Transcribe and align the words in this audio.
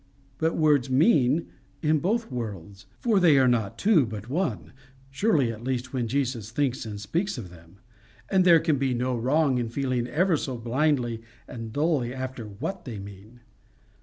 But 0.39 0.57
words 0.57 0.89
MEAN 0.89 1.45
in 1.83 1.99
both 1.99 2.31
worlds, 2.31 2.87
for 2.97 3.19
they 3.19 3.37
are 3.37 3.47
not 3.47 3.77
two 3.77 4.03
but 4.07 4.29
one 4.29 4.73
surely 5.11 5.51
at 5.51 5.63
least 5.63 5.93
when 5.93 6.07
Jesus 6.07 6.49
thinks 6.49 6.87
and 6.87 6.99
speaks 6.99 7.37
of 7.37 7.51
them; 7.51 7.75
and 8.27 8.43
there 8.43 8.59
can 8.59 8.79
be 8.79 8.95
no 8.95 9.15
wrong 9.15 9.59
in 9.59 9.69
feeling 9.69 10.07
ever 10.07 10.37
so 10.37 10.57
blindly 10.57 11.21
and 11.47 11.71
dully 11.71 12.15
after 12.15 12.45
WHAT 12.47 12.83
they 12.83 12.97
mean. 12.97 13.41